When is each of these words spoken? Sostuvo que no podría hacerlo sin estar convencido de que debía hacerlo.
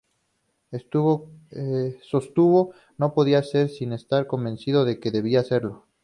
Sostuvo 2.01 2.71
que 2.71 2.81
no 2.97 3.13
podría 3.13 3.37
hacerlo 3.37 3.69
sin 3.71 3.93
estar 3.93 4.25
convencido 4.25 4.83
de 4.83 4.99
que 4.99 5.11
debía 5.11 5.41
hacerlo. 5.41 5.85